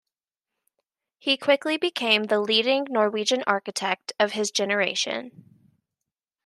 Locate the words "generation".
4.49-5.43